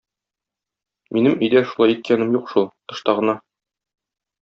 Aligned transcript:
Минем 1.19 1.37
өйдә 1.45 1.63
шулай 1.75 1.95
иткәнем 1.99 2.35
юк 2.41 2.53
шул, 2.55 2.69
тышта 2.91 3.19
гына. 3.23 3.41